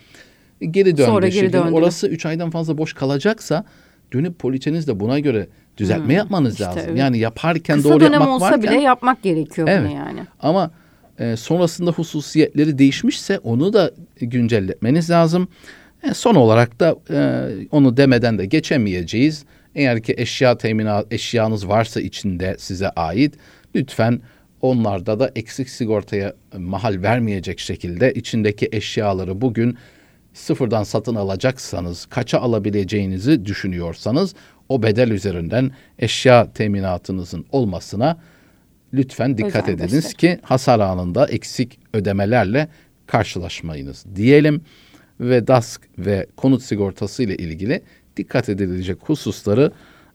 Geri 0.61 0.97
döndü. 0.97 1.07
Sonra 1.07 1.29
geri 1.29 1.53
döndü. 1.53 1.73
Orası 1.73 2.09
üç 2.09 2.27
aydan 2.27 2.51
fazla 2.51 2.79
boş 2.79 2.93
kalacaksa 2.93 3.65
dönüp 4.13 4.39
poliçeniz 4.39 4.89
de 4.89 5.01
buna 5.01 5.19
göre 5.19 5.49
düzeltme 5.77 6.05
hmm, 6.05 6.17
yapmanız 6.17 6.53
işte 6.53 6.65
lazım. 6.65 6.83
Evet. 6.87 6.99
Yani 6.99 7.19
yaparken 7.19 7.77
Kısa 7.77 7.89
doğru 7.89 8.05
yapmak 8.05 8.21
varken. 8.21 8.39
Kısa 8.39 8.51
dönem 8.51 8.63
olsa 8.63 8.77
bile 8.77 8.83
yapmak 8.83 9.23
gerekiyor 9.23 9.69
evet. 9.69 9.83
bunu 9.83 9.97
yani. 9.97 10.21
Ama 10.41 10.71
e, 11.19 11.37
sonrasında 11.37 11.91
hususiyetleri 11.91 12.79
değişmişse 12.79 13.39
onu 13.39 13.73
da 13.73 13.91
güncelletmeniz 14.17 15.11
lazım. 15.11 15.49
E, 16.03 16.15
son 16.15 16.35
olarak 16.35 16.81
da 16.81 16.97
e, 17.11 17.49
onu 17.71 17.97
demeden 17.97 18.39
de 18.39 18.47
geçemeyeceğiz. 18.47 19.45
Eğer 19.75 20.03
ki 20.03 20.15
eşya 20.19 20.59
teminat 20.59 21.13
eşyanız 21.13 21.69
varsa 21.69 22.01
içinde 22.01 22.57
size 22.59 22.89
ait 22.89 23.35
lütfen 23.75 24.21
onlarda 24.61 25.21
da 25.21 25.33
eksik 25.37 25.71
sigortaya 25.71 26.35
mahal 26.59 27.03
vermeyecek 27.03 27.61
şekilde 27.61 28.13
içindeki 28.13 28.69
eşyaları 28.73 29.41
bugün 29.41 29.77
sıfırdan 30.33 30.83
satın 30.83 31.15
alacaksanız, 31.15 32.07
kaça 32.07 32.39
alabileceğinizi 32.39 33.47
düşünüyorsanız 33.47 34.35
o 34.69 34.83
bedel 34.83 35.11
üzerinden 35.11 35.71
eşya 35.99 36.53
teminatınızın 36.53 37.47
olmasına 37.53 38.17
lütfen 38.95 39.39
dikkat 39.39 39.69
Özen 39.69 39.85
ediniz 39.85 40.15
ki 40.15 40.39
hasar 40.43 40.81
anında 40.81 41.27
eksik 41.27 41.79
ödemelerle 41.93 42.69
karşılaşmayınız 43.07 44.05
diyelim 44.17 44.61
ve 45.21 45.47
DASK 45.47 45.81
ve 45.99 46.27
konut 46.37 46.63
sigortası 46.63 47.23
ile 47.23 47.37
ilgili 47.37 47.83
dikkat 48.17 48.49
edilecek 48.49 48.99
hususları 49.03 49.73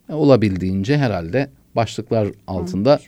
e, 0.10 0.14
olabildiğince 0.14 0.98
herhalde 0.98 1.50
başlıklar 1.76 2.28
altında 2.48 3.00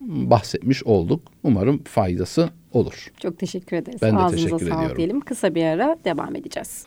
bahsetmiş 0.00 0.84
olduk. 0.84 1.20
Umarım 1.42 1.82
faydası 1.84 2.50
olur. 2.72 3.12
Çok 3.22 3.38
teşekkür 3.38 3.76
ederiz. 3.76 4.02
Ben 4.02 4.16
de 4.16 4.18
Ağzınıza 4.18 4.44
teşekkür 4.56 4.66
ediyorum. 4.76 4.96
diyelim. 4.96 5.20
Kısa 5.20 5.54
bir 5.54 5.64
ara 5.64 5.96
devam 6.04 6.36
edeceğiz. 6.36 6.86